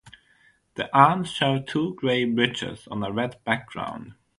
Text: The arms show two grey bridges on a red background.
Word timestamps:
The 0.73 0.91
arms 0.97 1.29
show 1.29 1.59
two 1.59 1.93
grey 1.93 2.25
bridges 2.25 2.87
on 2.87 3.03
a 3.03 3.11
red 3.11 3.39
background. 3.43 4.15